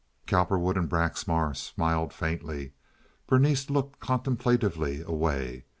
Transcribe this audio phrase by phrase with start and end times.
[0.25, 2.73] Cowperwood and Braxmar smiled faintly.
[3.27, 5.65] Berenice looked contemplatively away.